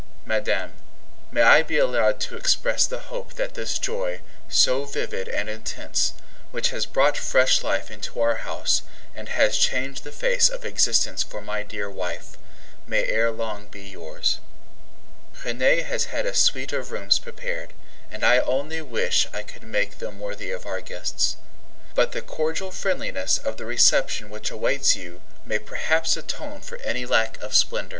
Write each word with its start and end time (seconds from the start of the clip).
Madame, 0.25 0.73
may 1.31 1.43
I 1.43 1.61
be 1.61 1.77
allowed 1.77 2.19
to 2.21 2.35
express 2.35 2.87
the 2.87 3.11
hope 3.13 3.33
that 3.35 3.53
this 3.53 3.77
joy, 3.77 4.21
so 4.49 4.83
vivid 4.85 5.27
and 5.29 5.47
intense, 5.47 6.13
which 6.49 6.71
has 6.71 6.87
brought 6.87 7.15
fresh 7.15 7.61
life 7.63 7.91
into 7.91 8.19
our 8.19 8.37
house, 8.37 8.81
and 9.13 9.29
has 9.29 9.59
changed 9.59 10.03
the 10.03 10.11
face 10.11 10.49
of 10.49 10.65
existence 10.65 11.21
for 11.21 11.39
my 11.39 11.61
dear 11.61 11.87
wife, 11.87 12.35
may 12.87 13.05
ere 13.05 13.29
long 13.29 13.67
be 13.67 13.83
yours? 13.91 14.39
Renee 15.45 15.81
has 15.83 16.05
had 16.05 16.25
a 16.25 16.33
suite 16.33 16.73
of 16.73 16.91
rooms 16.91 17.19
prepared, 17.19 17.71
and 18.09 18.23
I 18.23 18.39
only 18.39 18.81
wish 18.81 19.27
I 19.31 19.43
could 19.43 19.61
make 19.61 19.99
them 19.99 20.19
worthy 20.19 20.49
of 20.49 20.65
our 20.65 20.81
guests. 20.81 21.35
But 21.93 22.11
the 22.11 22.23
cordial 22.23 22.71
friendliness 22.71 23.37
of 23.37 23.57
the 23.57 23.65
reception 23.65 24.31
which 24.31 24.49
awaits 24.49 24.95
you 24.95 25.21
may 25.45 25.59
perhaps 25.59 26.17
atone 26.17 26.61
for 26.61 26.77
any 26.79 27.05
lack 27.05 27.39
of 27.39 27.53
splendor. 27.53 27.89